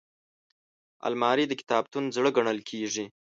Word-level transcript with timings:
الماري 1.07 1.45
د 1.47 1.53
کتابتون 1.61 2.03
زړه 2.15 2.29
ګڼل 2.37 2.59
کېږي 2.69 3.05